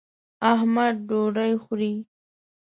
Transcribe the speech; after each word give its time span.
احمد 0.53 0.95
ډوډۍ 1.07 1.53
خوري. 1.63 1.93